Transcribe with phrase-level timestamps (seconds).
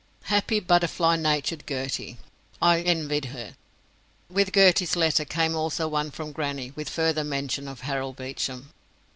[0.23, 2.17] Happy butterfly natured Gertie!
[2.59, 3.53] I envied her.
[4.31, 8.73] With Gertie's letter came also one from grannie, with further mention of Harold Beecham.